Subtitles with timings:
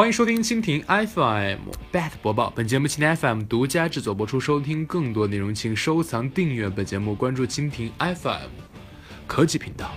[0.00, 1.58] 欢迎收听蜻蜓 FM
[1.92, 4.40] Bat 播报，本节目蜻蜓 FM 独家制作播出。
[4.40, 8.48] 收听更多内容，请收藏订阅本节目，关注蜻蜓 FM
[9.26, 9.92] 科技频道。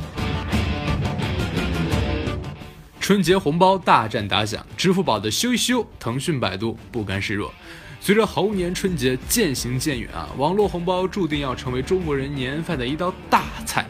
[2.99, 7.53] 春节红包大战打响，支付宝的咻一咻，腾讯、百度不甘示弱。
[8.01, 13.85] 随着猴年春节渐行渐远啊，网络红包注定要成为中国人年饭的一道大菜。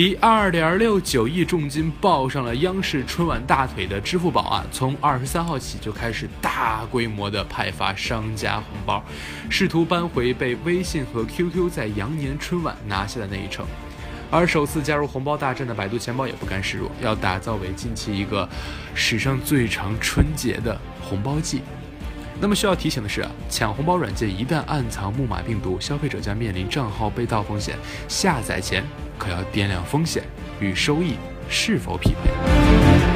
[0.00, 9.04] 以二点六九亿重金抱上了央视春晚大腿的支付宝啊，从二十三号起就开始大规模的派发商家红包，
[9.50, 13.66] 试图扳回被微信和 QQ 在羊年春晚拿下的那一城。
[14.30, 18.48] 而首次加入红包大战的百度钱包也不甘示弱，要打造为近期一个
[18.94, 21.60] 史上最长春节的红包季。
[22.40, 27.76] 那么需要提醒的是，抢红包软件一旦暗藏木马病毒，消费者将面临账号被盗风险。
[28.08, 28.82] 下载前
[29.18, 30.22] 可要掂量风险
[30.58, 31.16] 与收益
[31.50, 33.09] 是否匹配。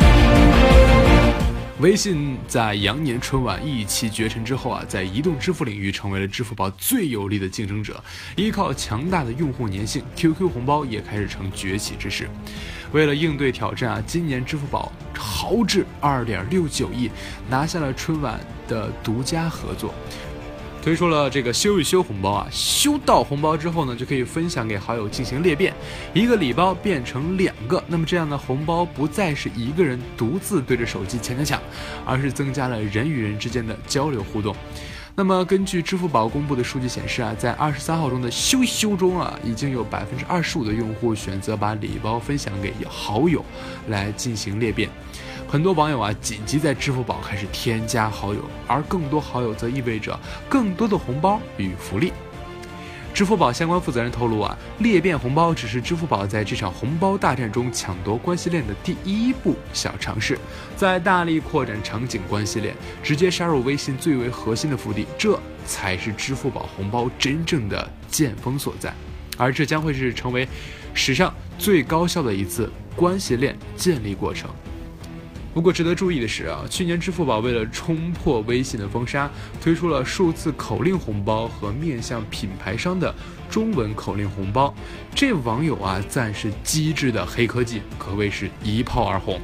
[1.81, 8.03] 微信在羊年春晚一骑绝尘之后啊，在移动支付领域成为了支付宝最有力的竞争者。
[8.37, 12.29] 依靠强大的用户粘性，QQ 红包也开始成崛起之势。
[12.93, 17.11] 为了应对挑战啊，今年支付宝豪掷二点六九亿，
[17.51, 18.39] 拿下了春晚
[18.69, 19.93] 的独家合作。
[20.85, 25.73] 推出了这个修一修红包啊，修到红包之后呢，就可以分享给好友进行裂变，
[26.13, 31.63] 一个礼包变成两个，那么这样的红包不再是一个人独自对着手机抢抢抢，
[32.05, 34.55] 而是增加了人与人之间的交流互动。
[35.15, 43.43] 那么根据支付宝公布的数据显示啊，在二十三号中的修一修中啊，已经有百分之二十五的用户选择把礼包分享给好友
[43.89, 44.91] 来进行裂变。
[45.55, 52.13] 很多网友啊，紧急在支付宝开始添加好友，而更多好友则意味着更多的红包与福利。
[53.15, 60.37] 支付宝相关负责人透露啊，裂变红包只是支付宝在这场红包大战中抢夺关系链的第一步小尝试，
[60.77, 68.93] 在大力扩展场景关系链，直接杀入微信最为核心的腹地，这才是支付宝红包真正的剑锋所在，
[69.37, 70.49] 而这将会是成为
[70.95, 74.51] 史上最高效的一次关系链建立过程。
[75.55, 79.31] 不过值得注意的是啊，去年支付宝为了冲破微信的封杀，
[79.63, 83.15] 推出了数字口令红包和面向品牌商的
[83.49, 84.75] 中文口令红包，
[85.15, 89.41] 这网友啊赞是机智的黑科技，可谓是一炮而红。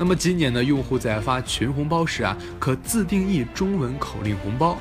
[0.00, 4.78] 那么今年呢，用户在发群红包时啊，可自定义中文口令红包，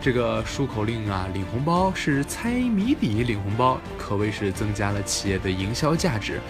[0.00, 6.40] 这个输口令啊领红包是猜谜底领红包，可谓是增加了企业的营销价值。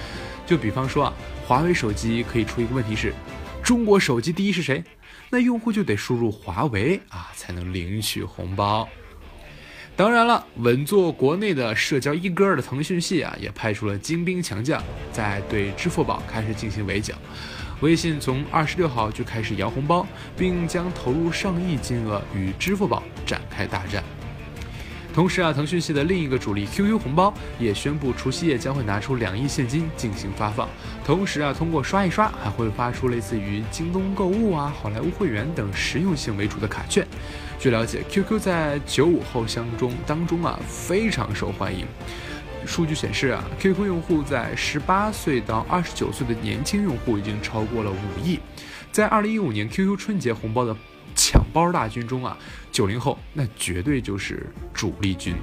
[0.47, 1.13] 就比方说啊，
[1.49, 3.13] 华为手机可以出一个问题是，
[3.61, 4.85] 中国手机第一是谁？
[5.29, 8.89] 那用户就得输入华为啊，才能领取红包。
[9.97, 17.17] 当然了，稳坐国内的社交一哥的腾讯系啊，也派出了精兵强将，在对支付宝开始进行围剿。
[17.83, 20.07] 微信从二十六号就开始摇红包，
[20.37, 24.03] 并将投入上亿金额与支付宝展开大战。
[25.13, 30.69] 同时啊，腾讯系的另一个主力 QQ 红包也宣布，除夕夜将会拿出两亿现金进行发放。
[31.05, 37.07] 同时啊，通过刷一刷，还会发出类似于京东购物啊、好莱坞会员等实用性为主的卡券。
[37.59, 41.85] 据了解，QQ 在九五后相中当中啊非常受欢迎。
[42.67, 48.39] 数据显示啊，QQ 用户在十八岁到二十九岁的年轻用户已经超过了五亿。
[48.91, 50.77] 在二零一五年 QQ 春节红包的。
[51.15, 52.35] 抢包大军中啊，
[52.71, 55.35] 九零后那绝对就是主力军。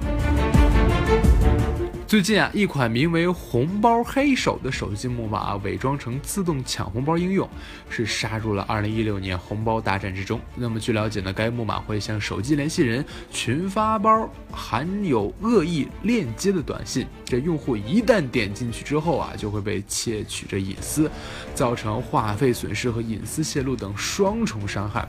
[2.10, 7.48] 最近啊，一款名为“红包黑手”的手机木马伪装成自动抢红包应用，
[7.88, 10.40] 是杀入了2016年红包大战之中。
[10.56, 21.08] 那么据了解呢，该木马会向手机联系人群发包含有恶意链接的短信，这用户一旦点进去之后啊，就会被窃取着隐私，
[21.54, 25.08] 造成话费损失和隐私泄露等双重伤害。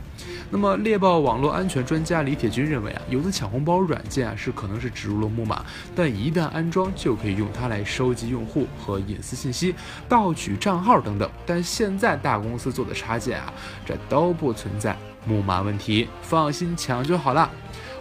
[0.51, 6.90] 那么猎豹网络安全专家李铁军认为啊，有的抢红包软件啊是可能是植入了木马，但一旦安装。
[6.95, 9.75] 就可以用它来收集用户和隐私信息、
[10.07, 11.29] 盗取账号等等。
[11.45, 13.53] 但现在大公司做的插件啊，
[13.85, 17.49] 这都不存在木马问题，放心抢就好了。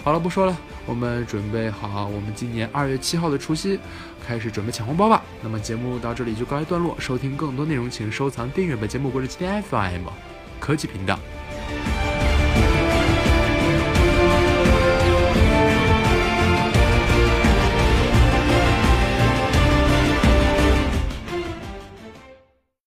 [0.03, 0.57] 好了，不说了，
[0.87, 3.79] 我们准备好我们今年二月七号的除夕，
[4.27, 5.23] 开始准备抢红包吧。
[5.43, 10.09] 那么节目到这里就告一段落，收听更多内容，请收藏订阅本节目关注今天 FM
[10.59, 11.19] 科技频道。